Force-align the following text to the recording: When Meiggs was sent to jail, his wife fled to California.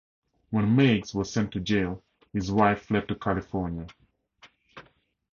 When 0.49 0.75
Meiggs 0.75 1.13
was 1.13 1.31
sent 1.31 1.51
to 1.51 1.59
jail, 1.59 2.01
his 2.33 2.51
wife 2.51 2.85
fled 2.85 3.07
to 3.09 3.13
California. 3.15 3.85